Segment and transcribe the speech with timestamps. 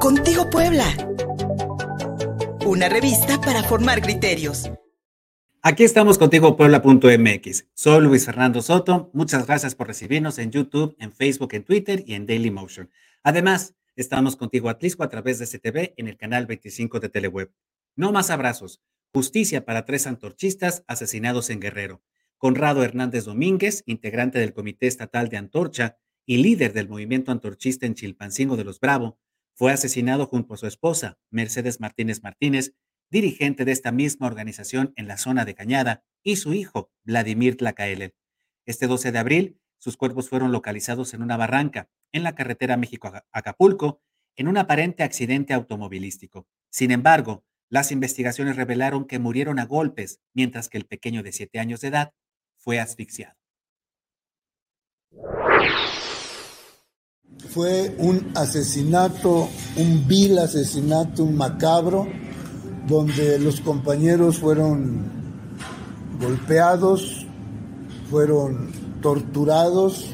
[0.00, 0.84] Contigo Puebla.
[2.66, 4.70] Una revista para formar criterios.
[5.62, 7.68] Aquí estamos contigo Puebla.mx.
[7.72, 9.10] Soy Luis Fernando Soto.
[9.14, 12.90] Muchas gracias por recibirnos en YouTube, en Facebook, en Twitter y en Dailymotion.
[13.22, 17.50] Además, estamos contigo Atlisco a través de STV en el canal 25 de Teleweb.
[17.96, 18.82] No más abrazos.
[19.12, 22.02] Justicia para tres antorchistas asesinados en Guerrero.
[22.36, 27.94] Conrado Hernández Domínguez, integrante del Comité Estatal de Antorcha y líder del movimiento antorchista en
[27.94, 29.18] Chilpancingo de los Bravo,
[29.54, 32.74] fue asesinado junto a su esposa, Mercedes Martínez Martínez,
[33.10, 38.14] dirigente de esta misma organización en la zona de Cañada, y su hijo, Vladimir Tlacaelel.
[38.66, 44.00] Este 12 de abril, sus cuerpos fueron localizados en una barranca en la carretera México-Acapulco
[44.36, 46.48] en un aparente accidente automovilístico.
[46.70, 51.58] Sin embargo, las investigaciones revelaron que murieron a golpes, mientras que el pequeño de siete
[51.60, 52.14] años de edad
[52.56, 53.36] fue asfixiado.
[57.54, 62.04] Fue un asesinato, un vil asesinato, un macabro,
[62.88, 65.04] donde los compañeros fueron
[66.20, 67.24] golpeados,
[68.10, 70.10] fueron torturados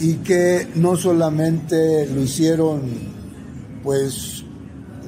[0.00, 2.80] y que no solamente lo hicieron
[3.84, 4.42] pues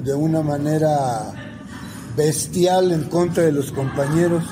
[0.01, 1.33] de una manera
[2.15, 4.45] bestial en contra de los compañeros,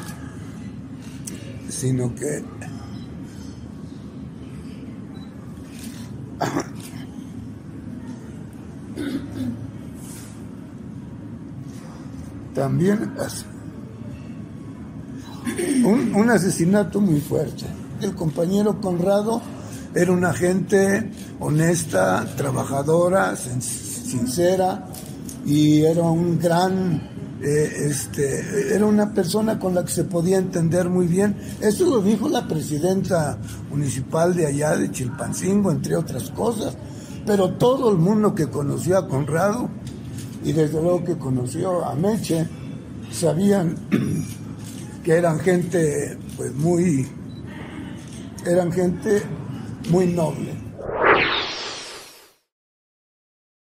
[1.70, 2.44] sino que
[12.64, 13.12] también
[15.84, 17.66] un, un, asesinato muy fuerte.
[18.00, 19.42] El compañero Conrado
[19.94, 24.88] era una gente honesta, trabajadora, sincera
[25.46, 27.02] y era un gran,
[27.42, 31.36] eh, este, era una persona con la que se podía entender muy bien.
[31.60, 33.38] Eso lo dijo la presidenta
[33.70, 36.78] municipal de allá de Chilpancingo, entre otras cosas.
[37.26, 39.70] Pero todo el mundo que conoció a Conrado
[40.44, 42.48] y desde luego que conoció a Meche,
[43.12, 43.76] sabían
[45.04, 47.08] que eran gente pues muy
[48.46, 49.22] eran gente
[49.90, 50.52] muy noble.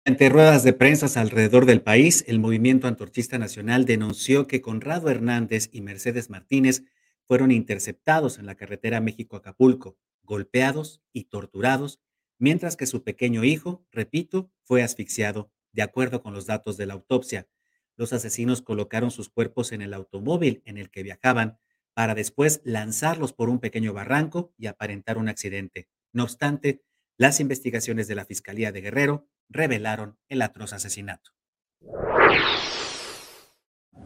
[0.04, 5.68] Ante ruedas de prensa alrededor del país, el movimiento antorchista nacional denunció que Conrado Hernández
[5.72, 6.82] y Mercedes Martínez
[7.28, 12.00] fueron interceptados en la carretera México-Acapulco, golpeados y torturados,
[12.38, 16.94] mientras que su pequeño hijo, repito, fue asfixiado de acuerdo con los datos de la
[16.94, 17.48] autopsia,
[17.96, 21.58] los asesinos colocaron sus cuerpos en el automóvil en el que viajaban
[21.94, 25.88] para después lanzarlos por un pequeño barranco y aparentar un accidente.
[26.12, 26.82] No obstante,
[27.18, 31.32] las investigaciones de la Fiscalía de Guerrero revelaron el atroz asesinato.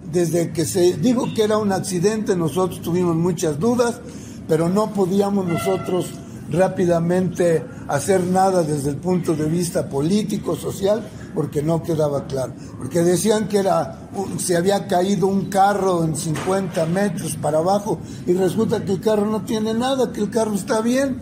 [0.02, 4.00] Desde que se dijo que era un accidente, nosotros tuvimos muchas dudas,
[4.48, 6.12] pero no podíamos nosotros
[6.50, 11.02] rápidamente hacer nada desde el punto de vista político, social,
[11.34, 12.54] porque no quedaba claro.
[12.78, 14.08] Porque decían que era,
[14.38, 19.26] se había caído un carro en 50 metros para abajo y resulta que el carro
[19.26, 21.20] no tiene nada, que el carro está bien.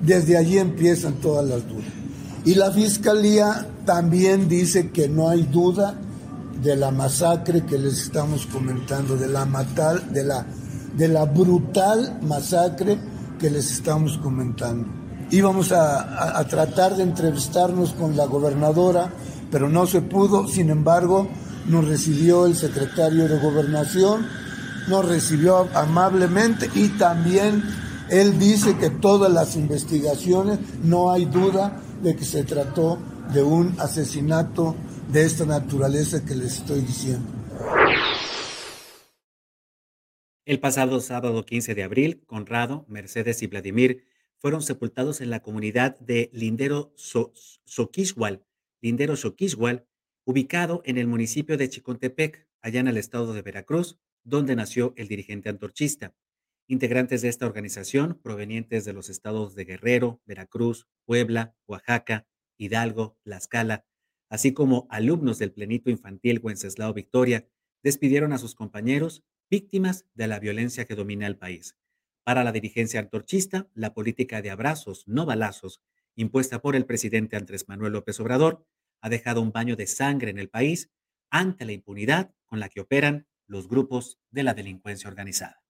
[0.00, 1.86] Desde allí empiezan todas las dudas.
[2.44, 5.98] Y la fiscalía también dice que no hay duda
[6.62, 10.46] de la masacre que les estamos comentando, de la matal, de la,
[10.96, 12.98] de la brutal masacre
[13.38, 14.86] que les estamos comentando.
[15.30, 19.10] Íbamos a, a tratar de entrevistarnos con la gobernadora
[19.50, 20.46] pero no se pudo.
[20.48, 21.28] Sin embargo,
[21.66, 24.26] nos recibió el secretario de Gobernación,
[24.88, 27.62] nos recibió amablemente y también
[28.08, 32.98] él dice que todas las investigaciones, no hay duda de que se trató
[33.32, 34.76] de un asesinato
[35.12, 37.35] de esta naturaleza que les estoy diciendo.
[40.46, 45.98] El pasado sábado 15 de abril, Conrado, Mercedes y Vladimir fueron sepultados en la comunidad
[45.98, 48.44] de Lindero Soquishual,
[48.80, 49.88] Lindero Xoquishual,
[50.24, 55.08] ubicado en el municipio de Chicontepec, allá en el estado de Veracruz, donde nació el
[55.08, 56.14] dirigente antorchista.
[56.68, 62.24] Integrantes de esta organización, provenientes de los estados de Guerrero, Veracruz, Puebla, Oaxaca,
[62.56, 63.84] Hidalgo, Tlaxcala,
[64.28, 67.48] así como alumnos del Plenito Infantil Wenceslao Victoria,
[67.82, 71.76] despidieron a sus compañeros víctimas de la violencia que domina el país.
[72.24, 75.80] Para la dirigencia antorchista, la política de abrazos, no balazos,
[76.16, 78.66] impuesta por el presidente Andrés Manuel López Obrador,
[79.00, 80.90] ha dejado un baño de sangre en el país
[81.30, 85.62] ante la impunidad con la que operan los grupos de la delincuencia organizada.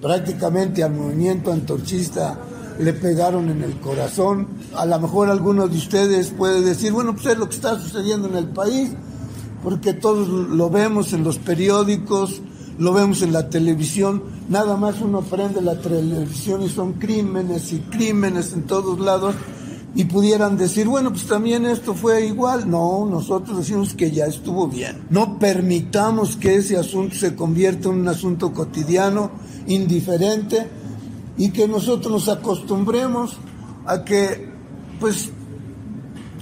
[0.00, 2.38] Prácticamente al movimiento antorchista
[2.78, 4.48] le pegaron en el corazón.
[4.74, 8.28] A lo mejor algunos de ustedes pueden decir, bueno, pues es lo que está sucediendo
[8.28, 8.92] en el país,
[9.62, 12.42] porque todos lo vemos en los periódicos,
[12.78, 17.78] lo vemos en la televisión, nada más uno prende la televisión y son crímenes y
[17.78, 19.34] crímenes en todos lados,
[19.94, 22.68] y pudieran decir, bueno, pues también esto fue igual.
[22.70, 25.02] No, nosotros decimos que ya estuvo bien.
[25.10, 29.30] No permitamos que ese asunto se convierta en un asunto cotidiano,
[29.66, 30.66] indiferente,
[31.36, 33.36] y que nosotros nos acostumbremos
[33.84, 34.50] a que,
[34.98, 35.30] pues,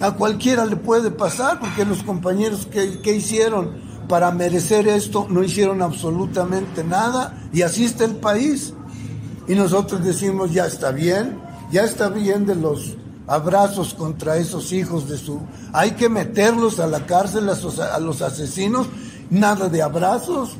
[0.00, 3.72] a cualquiera le puede pasar, porque los compañeros que, que hicieron
[4.08, 8.74] para merecer esto no hicieron absolutamente nada, y así está el país.
[9.46, 11.38] Y nosotros decimos, ya está bien,
[11.70, 12.96] ya está bien de los
[13.30, 15.40] abrazos contra esos hijos de su...
[15.72, 18.88] Hay que meterlos a la cárcel a, los asesinos,
[19.30, 20.56] nada de abrazos.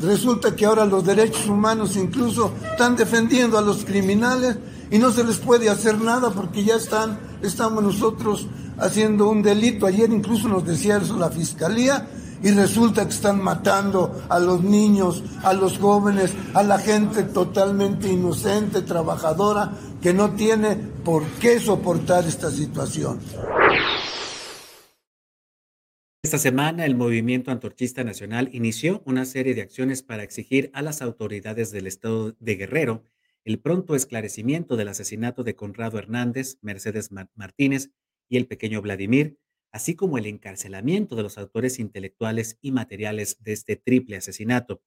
[0.00, 4.56] Resulta que ahora los derechos humanos incluso están defendiendo a los criminales
[4.92, 8.46] y no se les puede hacer nada porque ya están, estamos nosotros
[8.78, 9.86] haciendo un delito.
[9.86, 12.06] Ayer incluso nos decía eso la fiscalía
[12.42, 18.08] y resulta que están matando a los niños, a los jóvenes, a la gente totalmente
[18.08, 23.18] inocente, trabajadora, que no tiene por qué soportar esta situación.
[26.22, 31.02] Esta semana el Movimiento Antorchista Nacional inició una serie de acciones para exigir a las
[31.02, 33.02] autoridades del estado de Guerrero
[33.44, 37.90] el pronto esclarecimiento del asesinato de Conrado Hernández, Mercedes Martínez
[38.28, 39.38] y el pequeño Vladimir,
[39.70, 44.82] así como el encarcelamiento de los autores intelectuales y materiales de este triple asesinato,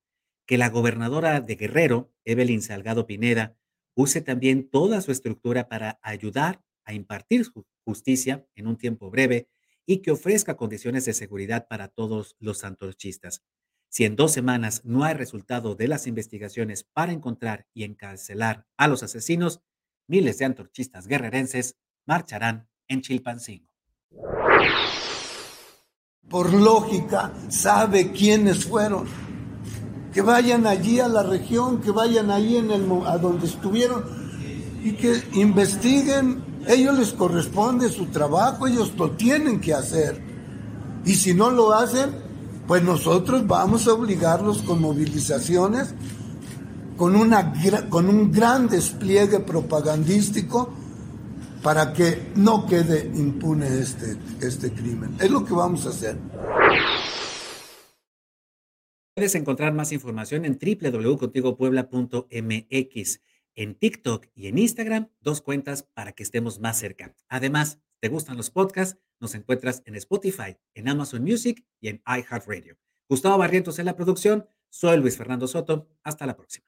[0.48, 3.57] que la gobernadora de Guerrero, Evelyn Salgado Pineda,
[3.95, 7.45] use también toda su estructura para ayudar a impartir
[7.83, 9.50] justicia en un tiempo breve
[9.86, 13.44] y que ofrezca condiciones de seguridad para todos los antorchistas.
[13.89, 18.88] Si en dos semanas no hay resultado de las investigaciones para encontrar y encarcelar a
[18.88, 19.62] los asesinos,
[20.07, 23.68] miles de antorchistas guerrerenses marcharán en Chilpancingo.
[26.30, 29.07] Por lógica, sabe quiénes fueron
[30.18, 34.04] que vayan allí a la región, que vayan allí a donde estuvieron
[34.83, 36.44] y que investiguen.
[36.68, 40.19] Ellos les corresponde su trabajo, ellos lo tienen que hacer.
[41.06, 42.27] Y si no lo hacen,
[42.68, 45.96] pues nosotros vamos a obligarlos con movilizaciones,
[46.98, 47.54] con, una,
[47.90, 50.74] con un gran despliegue propagandístico
[51.64, 55.16] para que no quede impune este, este crimen.
[55.19, 56.18] Es lo que vamos a hacer.
[59.16, 63.22] Puedes encontrar más información en www.contigopuebla.mx,
[63.56, 67.16] en TikTok y en Instagram, dos cuentas para que estemos más cerca.
[67.28, 69.00] Además, ¿te gustan los podcasts?
[69.19, 72.78] Nos encuentras en Spotify, en Amazon Music y en iHeartRadio.
[73.10, 75.88] Gustavo Barrientos en la producción, soy Luis Fernando Soto.
[76.04, 76.66] Hasta la próxima.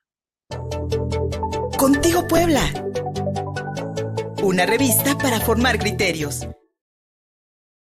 [1.78, 2.62] Contigo Puebla.
[4.44, 6.48] Una revista para formar criterios.